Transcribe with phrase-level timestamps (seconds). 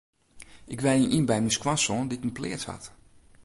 [0.73, 2.85] Ik wenje yn by my skoansoan dy't in pleats hat.